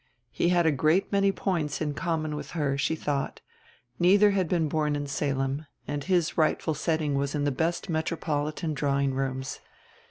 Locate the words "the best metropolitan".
7.43-8.73